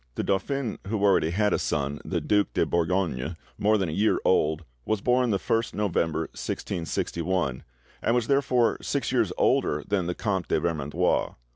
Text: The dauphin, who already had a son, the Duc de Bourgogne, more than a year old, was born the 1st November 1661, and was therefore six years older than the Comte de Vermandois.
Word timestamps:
The 0.15 0.23
dauphin, 0.23 0.79
who 0.87 1.03
already 1.03 1.29
had 1.29 1.53
a 1.53 1.59
son, 1.59 1.99
the 2.03 2.19
Duc 2.19 2.47
de 2.55 2.65
Bourgogne, 2.65 3.37
more 3.59 3.77
than 3.77 3.87
a 3.87 3.91
year 3.91 4.17
old, 4.25 4.65
was 4.83 4.99
born 4.99 5.29
the 5.29 5.37
1st 5.37 5.75
November 5.75 6.21
1661, 6.21 7.61
and 8.01 8.15
was 8.15 8.25
therefore 8.25 8.79
six 8.81 9.11
years 9.11 9.31
older 9.37 9.83
than 9.87 10.07
the 10.07 10.15
Comte 10.15 10.47
de 10.47 10.59
Vermandois. 10.59 11.35